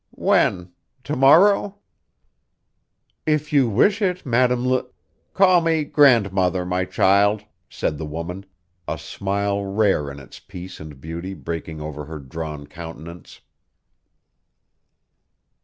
"When? 0.17 0.71
To 1.03 1.15
morrow?" 1.15 1.75
"If 3.27 3.53
you 3.53 3.69
wish 3.69 4.01
it, 4.01 4.25
Madam 4.25 4.65
L" 4.65 4.89
"Call 5.35 5.61
me 5.61 5.83
grandmother, 5.83 6.65
my 6.65 6.85
child," 6.85 7.43
said 7.69 7.99
the 7.99 8.05
woman, 8.07 8.47
a 8.87 8.97
smile 8.97 9.63
rare 9.63 10.09
in 10.09 10.19
its 10.19 10.39
peace 10.39 10.79
and 10.79 10.99
beauty 10.99 11.35
breaking 11.35 11.81
over 11.81 12.05
her 12.05 12.17
drawn 12.17 12.65
countenance. 12.65 13.41